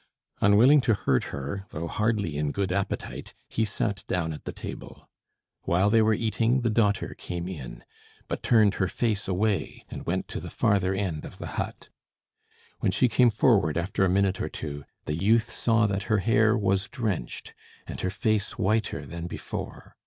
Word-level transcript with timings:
Unwilling 0.41 0.81
to 0.81 0.95
hurt 0.95 1.25
her, 1.25 1.67
though 1.69 1.85
hardly 1.87 2.35
in 2.35 2.51
good 2.51 2.71
appetite, 2.71 3.35
he 3.47 3.63
sat 3.63 4.03
down 4.07 4.33
at 4.33 4.45
the 4.45 4.51
table. 4.51 5.07
While 5.65 5.91
they 5.91 6.01
were 6.01 6.15
eating, 6.15 6.61
the 6.61 6.71
daughter 6.71 7.13
came 7.15 7.47
in, 7.47 7.83
but 8.27 8.41
turned 8.41 8.73
her 8.81 8.87
face 8.87 9.27
away 9.27 9.85
and 9.91 10.03
went 10.07 10.27
to 10.29 10.39
the 10.39 10.49
farther 10.49 10.95
end 10.95 11.23
of 11.23 11.37
the 11.37 11.45
hut. 11.53 11.89
When 12.79 12.91
she 12.91 13.07
came 13.09 13.29
forward 13.29 13.77
after 13.77 14.03
a 14.03 14.09
minute 14.09 14.41
or 14.41 14.49
two, 14.49 14.85
the 15.05 15.13
youth 15.13 15.51
saw 15.51 15.85
that 15.85 16.05
her 16.09 16.17
hair 16.17 16.57
was 16.57 16.89
drenched, 16.89 17.53
and 17.85 18.01
her 18.01 18.09
face 18.09 18.57
whiter 18.57 19.05
than 19.05 19.27
before. 19.27 19.95